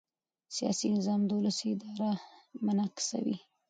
سیاسي 0.55 0.87
نظام 0.97 1.21
د 1.25 1.29
ولس 1.37 1.59
اراده 1.67 2.09
منعکسوي 2.65 3.37